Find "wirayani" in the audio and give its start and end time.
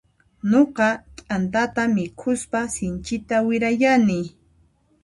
3.47-4.19